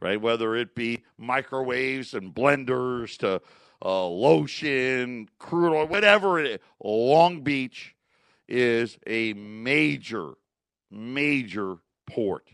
[0.00, 0.20] right?
[0.20, 3.42] Whether it be microwaves and blenders to
[3.84, 6.58] uh, lotion, crude oil, whatever it is.
[6.82, 7.94] Long Beach
[8.48, 10.32] is a major,
[10.90, 12.48] major port.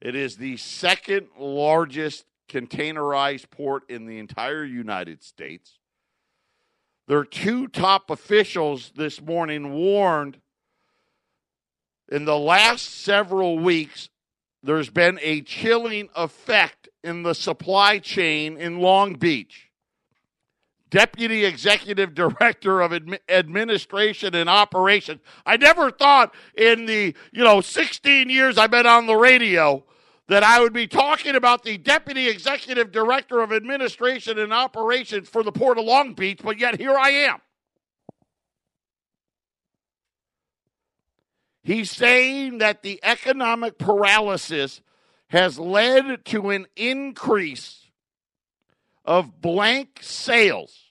[0.00, 5.78] It is the second largest containerized port in the entire United States.
[7.06, 10.38] Their two top officials this morning warned
[12.10, 14.10] in the last several weeks,
[14.62, 19.63] there's been a chilling effect in the supply chain in Long Beach.
[20.94, 25.20] Deputy Executive Director of Admi- Administration and Operations.
[25.44, 29.82] I never thought in the, you know, 16 years I've been on the radio
[30.28, 35.42] that I would be talking about the Deputy Executive Director of Administration and Operations for
[35.42, 37.40] the Port of Long Beach, but yet here I am.
[41.64, 44.80] He's saying that the economic paralysis
[45.30, 47.90] has led to an increase
[49.04, 50.83] of blank sailings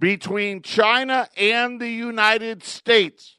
[0.00, 3.36] between China and the United States.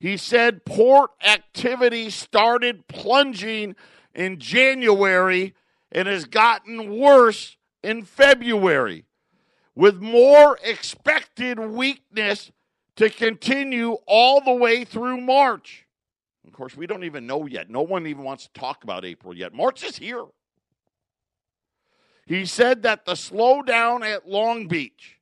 [0.00, 3.76] He said port activity started plunging
[4.14, 5.54] in January
[5.92, 9.04] and has gotten worse in February,
[9.74, 12.50] with more expected weakness
[12.96, 15.86] to continue all the way through March.
[16.46, 17.68] Of course, we don't even know yet.
[17.68, 19.52] No one even wants to talk about April yet.
[19.52, 20.24] March is here.
[22.26, 25.13] He said that the slowdown at Long Beach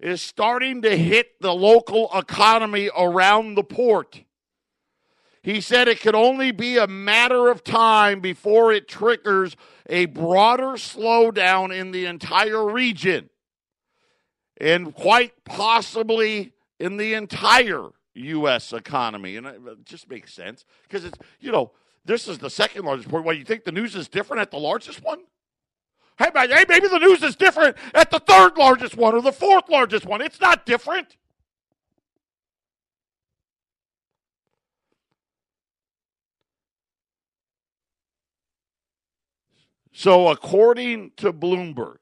[0.00, 4.22] is starting to hit the local economy around the port.
[5.42, 9.56] He said it could only be a matter of time before it triggers
[9.88, 13.30] a broader slowdown in the entire region
[14.60, 18.72] and quite possibly in the entire U.S.
[18.72, 19.36] economy.
[19.36, 21.72] And it just makes sense because it's, you know,
[22.04, 23.24] this is the second largest port.
[23.24, 25.20] Why, you think the news is different at the largest one?
[26.18, 30.04] Hey, maybe the news is different at the third largest one or the fourth largest
[30.04, 30.20] one.
[30.20, 31.16] It's not different.
[39.92, 41.98] So, according to Bloomberg,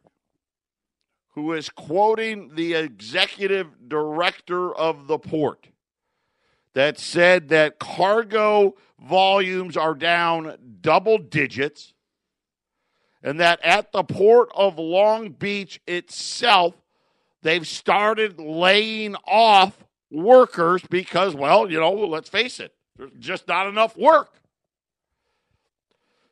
[1.31, 5.68] who is quoting the executive director of the port,
[6.74, 11.94] that said that cargo volumes are down double digits
[13.22, 16.74] and that at the port of Long Beach itself,
[17.42, 23.66] they've started laying off workers because, well, you know, let's face it, there's just not
[23.66, 24.33] enough work.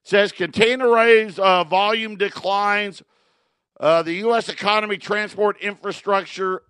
[0.02, 3.02] It says containerized uh, volume declines.
[3.80, 4.48] Uh, the U.S.
[4.48, 6.62] economy, transport infrastructure,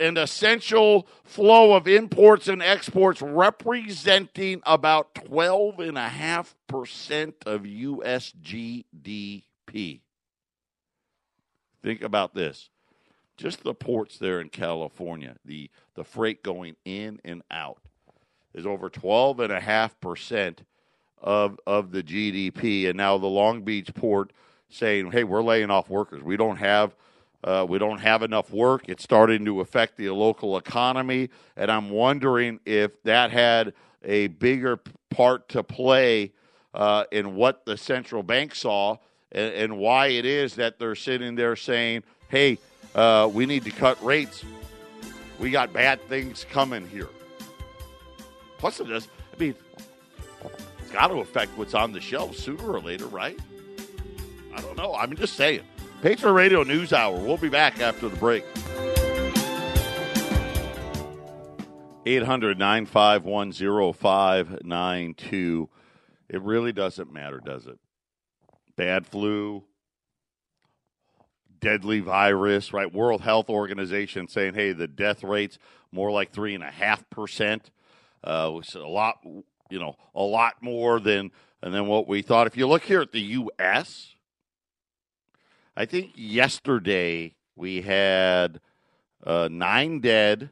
[0.00, 8.32] and essential flow of imports and exports representing about 12.5% of U.S.
[8.42, 9.42] GDP.
[9.68, 10.02] P.
[11.82, 12.70] Think about this.
[13.36, 17.78] Just the ports there in California, the, the freight going in and out
[18.52, 20.58] is over 12.5%
[21.20, 22.88] of, of the GDP.
[22.88, 24.32] And now the Long Beach port
[24.68, 26.22] saying, hey, we're laying off workers.
[26.22, 26.96] We don't have.
[27.44, 28.88] Uh, we don't have enough work.
[28.88, 34.80] It's starting to affect the local economy, and I'm wondering if that had a bigger
[35.08, 36.32] part to play
[36.74, 38.96] uh, in what the central bank saw
[39.32, 42.58] and, and why it is that they're sitting there saying, hey,
[42.94, 44.44] uh, we need to cut rates.
[45.38, 47.08] We got bad things coming here.
[48.58, 49.08] Plus, it does.
[49.34, 49.54] I mean,
[50.78, 53.38] it's got to affect what's on the shelves sooner or later, right?
[54.54, 54.94] I don't know.
[54.94, 55.62] I'm just saying.
[56.02, 57.18] Patriot Radio News Hour.
[57.18, 58.44] We'll be back after the break.
[62.06, 65.68] 800 951 0592.
[66.28, 67.78] It really doesn't matter, does it?
[68.78, 69.64] Bad flu,
[71.60, 72.90] deadly virus, right?
[72.90, 75.58] World Health Organization saying, hey, the death rate's
[75.92, 77.70] more like three and a half percent.
[78.24, 79.20] Uh, which is a lot,
[79.70, 81.30] you know, a lot more than
[81.62, 82.46] and then what we thought.
[82.46, 84.14] If you look here at the U.S.,
[85.76, 88.60] I think yesterday we had
[89.24, 90.50] uh, nine dead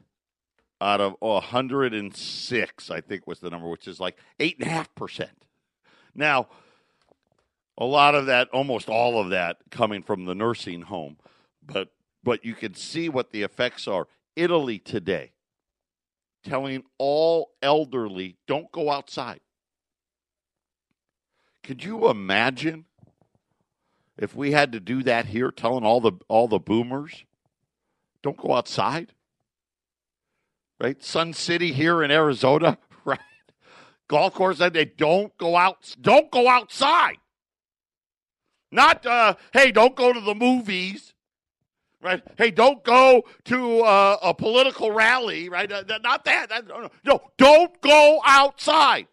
[0.79, 2.91] out of 106.
[2.91, 5.45] I think was the number, which is like eight and a half percent.
[6.15, 6.47] Now
[7.77, 11.17] a lot of that, almost all of that, coming from the nursing home.
[11.65, 11.89] But
[12.23, 14.07] but you can see what the effects are.
[14.35, 15.31] Italy today
[16.43, 19.39] telling all elderly don't go outside.
[21.63, 22.85] Could you imagine
[24.17, 27.25] if we had to do that here, telling all the all the boomers
[28.23, 29.13] don't go outside?
[30.79, 31.03] Right?
[31.03, 33.19] Sun City here in Arizona, right?
[34.07, 37.17] Golf course said they don't go out don't go outside.
[38.71, 41.13] Not, uh, hey, don't go to the movies,
[42.01, 42.21] right?
[42.37, 45.71] Hey, don't go to uh, a political rally, right?
[45.71, 46.49] Uh, not that.
[46.49, 49.07] that no, no, don't go outside.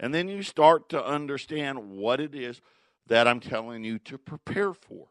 [0.00, 2.60] And then you start to understand what it is
[3.08, 5.08] that I'm telling you to prepare for.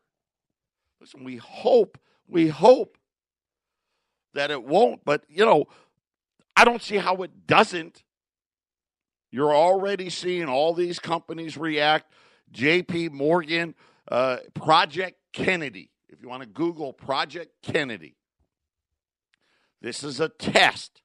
[1.02, 1.98] Listen, we hope,
[2.28, 2.98] we hope
[4.34, 5.66] that it won't, but you know,
[6.56, 8.04] I don't see how it doesn't.
[9.32, 12.12] You're already seeing all these companies react.
[12.54, 13.76] JP Morgan,
[14.10, 15.92] uh, Project Kennedy.
[16.10, 18.16] If you want to Google Project Kennedy,
[19.82, 21.02] this is a test.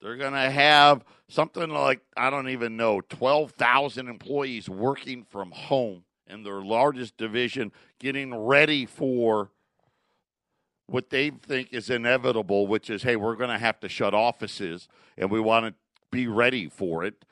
[0.00, 6.04] They're going to have something like, I don't even know, 12,000 employees working from home
[6.26, 9.50] in their largest division, getting ready for
[10.86, 14.88] what they think is inevitable, which is, hey, we're going to have to shut offices
[15.16, 15.74] and we want to
[16.10, 17.24] be ready for it.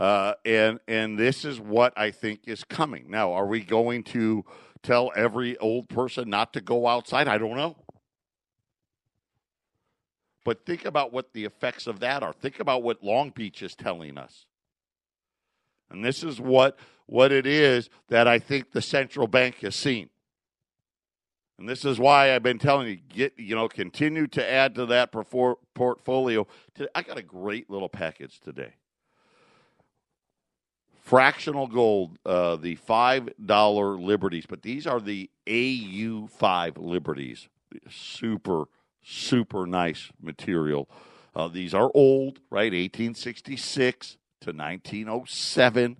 [0.00, 3.10] Uh, and and this is what I think is coming.
[3.10, 4.46] Now, are we going to
[4.82, 7.28] tell every old person not to go outside?
[7.28, 7.76] I don't know.
[10.42, 12.32] But think about what the effects of that are.
[12.32, 14.46] Think about what Long Beach is telling us.
[15.90, 20.08] And this is what what it is that I think the central bank has seen.
[21.58, 24.86] And this is why I've been telling you get you know continue to add to
[24.86, 26.46] that portfolio.
[26.94, 28.76] I got a great little package today
[31.10, 37.48] fractional gold, uh, the five dollar liberties, but these are the AU five liberties.
[37.88, 38.66] Super,
[39.02, 40.88] super nice material.
[41.34, 42.72] Uh, these are old, right?
[42.72, 45.96] 1866 to 1907.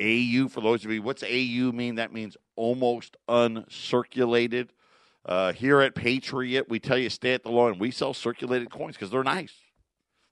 [0.00, 1.94] AU, for those of you, what's AU mean?
[1.94, 4.70] That means almost uncirculated.
[5.24, 7.78] Uh, here at Patriot, we tell you stay at the line.
[7.78, 9.54] We sell circulated coins because they're nice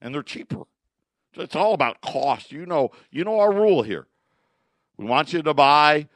[0.01, 0.65] and they're cheaper.
[1.39, 2.53] It's all about cost.
[2.53, 4.07] You know, you know our rule here.
[4.97, 6.09] We want you to buy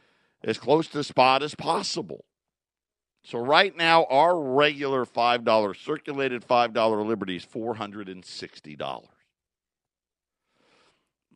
[0.43, 2.25] as close to spot as possible.
[3.25, 8.25] So right now, our regular five dollar circulated five dollar Liberty is four hundred and
[8.25, 9.09] sixty dollars.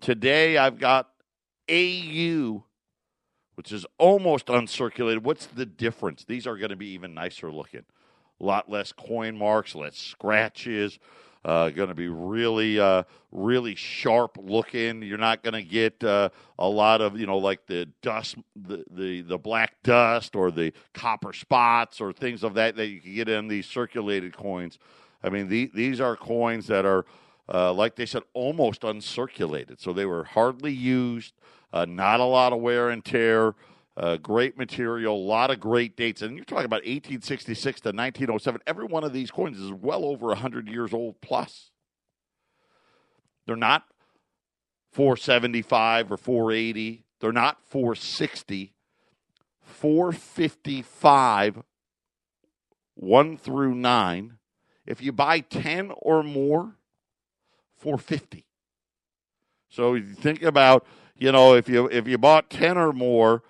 [0.01, 1.09] Today, I've got
[1.71, 2.65] AU,
[3.55, 5.23] which is almost uncirculated.
[5.23, 6.25] What's the difference?
[6.25, 7.85] These are going to be even nicer looking.
[8.41, 10.99] A lot less coin marks, less scratches.
[11.47, 15.01] Uh, going to be really, uh, really sharp looking.
[15.01, 18.85] You're not going to get uh, a lot of, you know, like the dust, the,
[18.91, 23.15] the the black dust or the copper spots or things of that that you can
[23.15, 24.81] get in these circulated coins.
[25.23, 27.07] I mean, the, these are coins that are,
[27.49, 29.81] uh, like they said, almost uncirculated.
[29.81, 31.35] So they were hardly used,
[31.73, 33.55] uh, not a lot of wear and tear.
[33.97, 36.21] Uh, great material, a lot of great dates.
[36.21, 38.61] And you're talking about 1866 to 1907.
[38.67, 41.71] Every one of these coins is well over 100 years old plus.
[43.47, 43.85] They're not
[44.93, 47.05] 475 or 480.
[47.21, 48.73] They're not 460.
[49.63, 51.63] 455,
[52.95, 54.39] 1 through 9.
[54.87, 56.77] If you buy 10 or more,
[57.79, 58.47] 450.
[59.69, 60.87] So you think about,
[61.17, 63.43] you know, if you if you bought 10 or more,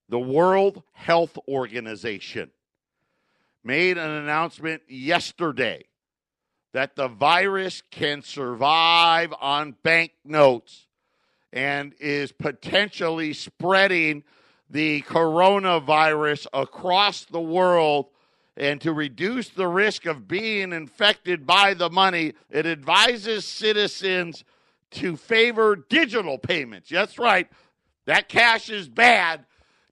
[0.09, 2.51] The World Health Organization
[3.63, 5.85] made an announcement yesterday
[6.73, 10.87] that the virus can survive on banknotes
[11.53, 14.23] and is potentially spreading
[14.69, 18.07] the coronavirus across the world.
[18.55, 24.43] And to reduce the risk of being infected by the money, it advises citizens
[24.91, 26.89] to favor digital payments.
[26.89, 27.47] That's right.
[28.05, 29.45] That cash is bad.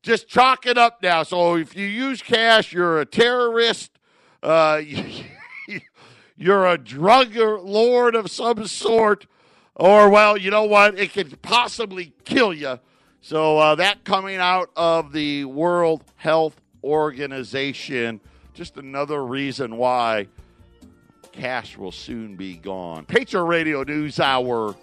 [0.04, 1.24] Just chalk it up now.
[1.24, 3.92] So if you use cash, you're a terrorist.
[4.44, 4.82] Uh,
[6.38, 9.28] you're a drug lord of some sort.
[9.76, 11.00] Or, well, you know what?
[11.00, 12.80] It could possibly kill you.
[13.22, 18.20] So uh, that coming out of the World Health Organization,
[18.62, 20.28] just another reason why
[21.32, 23.04] cash will soon be gone.
[23.08, 24.76] Patriot Radio News Hour,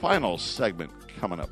[0.00, 1.50] final segment coming up.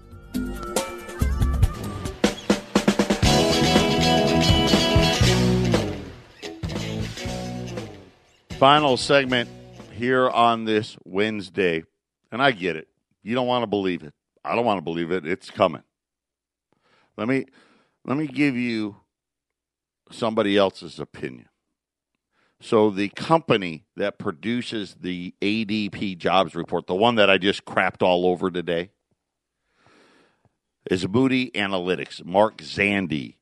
[8.61, 9.51] Final segment
[9.95, 11.83] here on this Wednesday.
[12.31, 12.87] And I get it.
[13.25, 14.15] You don't want to believe it.
[14.45, 15.27] I don't want to believe it.
[15.27, 15.83] It's coming.
[17.17, 17.47] Let me
[18.05, 18.95] let me give you
[20.11, 21.49] somebody else's opinion.
[22.61, 28.03] So the company that produces the ADP jobs report, the one that I just crapped
[28.03, 28.91] all over today,
[30.91, 32.25] is Moody Analytics.
[32.25, 33.35] Mark Zandi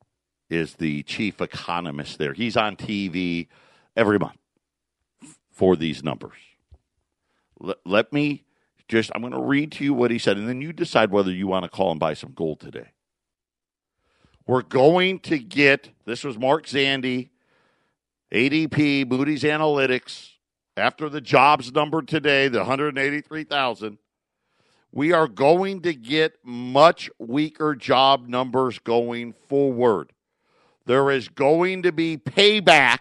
[0.49, 2.33] is the chief economist there.
[2.33, 3.47] He's on TV
[3.95, 4.37] every month
[5.51, 6.37] for these numbers.
[7.59, 8.43] Let, let me
[8.87, 11.31] just, I'm going to read to you what he said, and then you decide whether
[11.31, 12.89] you want to call and buy some gold today.
[14.47, 17.29] We're going to get, this was Mark Zandi,
[18.31, 20.31] ADP, Moody's Analytics,
[20.77, 23.97] after the jobs number today, the 183,000.
[24.91, 30.11] We are going to get much weaker job numbers going forward.
[30.85, 32.99] There is going to be payback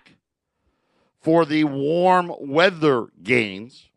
[1.21, 3.91] for the warm weather gains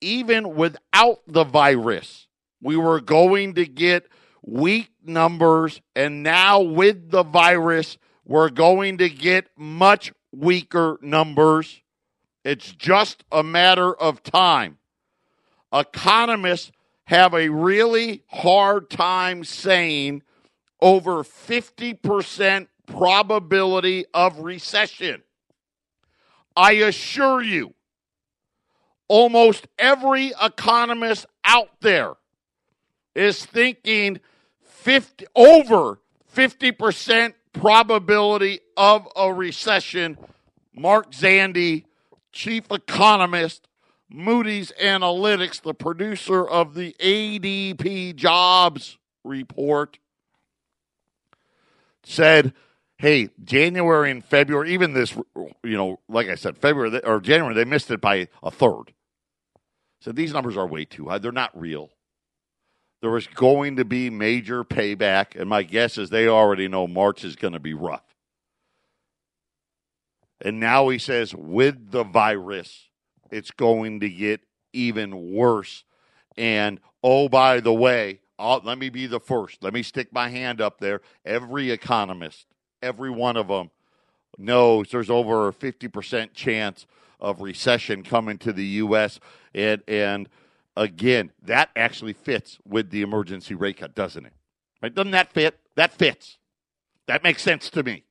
[0.00, 2.28] even without the virus,
[2.60, 4.08] we were going to get
[4.46, 5.82] weak numbers.
[5.94, 11.82] And now with the virus, we're going to get much weaker numbers.
[12.44, 14.78] It's just a matter of time.
[15.72, 16.70] Economists
[17.04, 20.22] have a really hard time saying
[20.80, 25.22] over 50% probability of recession.
[26.56, 27.74] I assure you,
[29.08, 32.14] almost every economist out there
[33.14, 34.20] is thinking
[34.86, 35.98] 50 over
[36.32, 40.16] 50% probability of a recession.
[40.72, 41.86] Mark Zandi,
[42.30, 43.66] chief economist,
[44.08, 49.98] Moody's Analytics, the producer of the ADP jobs report,
[52.04, 52.52] said
[52.98, 55.16] hey, January and February, even this,
[55.64, 58.94] you know, like I said, February or January, they missed it by a third.
[60.00, 61.18] So these numbers are way too high.
[61.18, 61.90] They're not real.
[63.06, 67.24] There was going to be major payback, and my guess is they already know March
[67.24, 68.02] is going to be rough.
[70.40, 72.88] And now he says, with the virus,
[73.30, 74.40] it's going to get
[74.72, 75.84] even worse.
[76.36, 79.62] And oh, by the way, I'll, let me be the first.
[79.62, 81.00] Let me stick my hand up there.
[81.24, 82.46] Every economist,
[82.82, 83.70] every one of them
[84.36, 86.86] knows there's over a 50% chance
[87.20, 89.20] of recession coming to the U.S.
[89.54, 90.28] And, and
[90.76, 94.32] again, that actually fits with the emergency rate cut, doesn't it?
[94.82, 94.94] Right?
[94.94, 95.58] Doesn't that fit?
[95.74, 96.38] That fits.
[97.06, 98.04] That makes sense to me.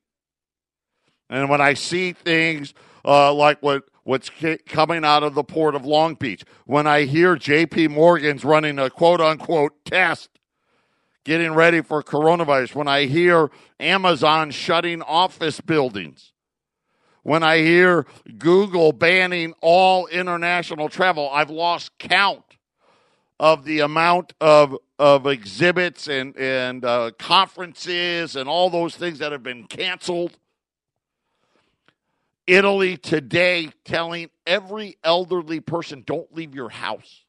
[1.28, 4.30] And when I see things uh, like what what's
[4.66, 7.88] coming out of the port of Long Beach, when I hear J.P.
[7.88, 10.30] Morgan's running a quote unquote test,
[11.24, 13.50] getting ready for coronavirus, when I hear
[13.80, 16.32] Amazon shutting office buildings,
[17.22, 18.06] when I hear
[18.38, 22.45] Google banning all international travel, I've lost count
[23.38, 29.32] of the amount of of exhibits and and uh, conferences and all those things that
[29.32, 30.38] have been canceled.
[32.46, 37.24] Italy today telling every elderly person don't leave your house.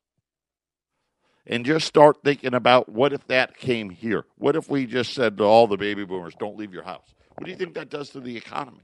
[1.49, 4.25] And just start thinking about what if that came here?
[4.37, 7.15] What if we just said to all the baby boomers, don't leave your house?
[7.35, 8.81] What do you think that does to the economy?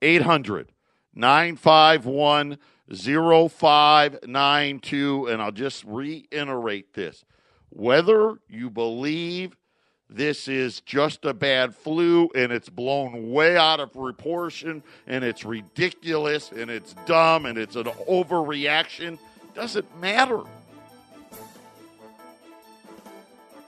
[0.00, 0.70] 800
[1.14, 2.58] 951
[2.92, 5.26] 0592.
[5.26, 7.24] And I'll just reiterate this.
[7.70, 9.56] Whether you believe
[10.08, 15.44] this is just a bad flu and it's blown way out of proportion and it's
[15.44, 19.18] ridiculous and it's dumb and it's an overreaction,
[19.54, 20.42] doesn't matter.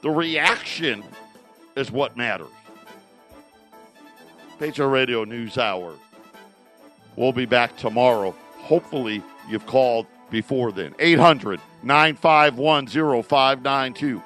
[0.02, 1.02] The reaction
[1.74, 2.46] is what matters.
[4.58, 5.94] Patriot Radio News Hour.
[7.16, 8.34] We'll be back tomorrow.
[8.66, 10.92] Hopefully, you've called before then.
[10.98, 12.88] 800 951
[13.22, 14.20] 0592.